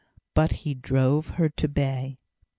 But 0.33 0.51
he 0.65 0.73
drove 0.73 1.27
her 1.37 1.47
to 1.47 1.67
bay. 1.67 2.17